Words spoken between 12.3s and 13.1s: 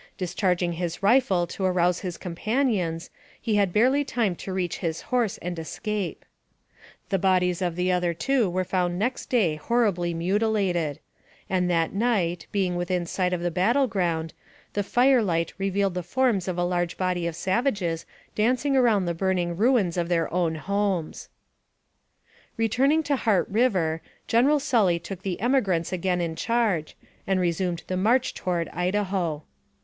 being within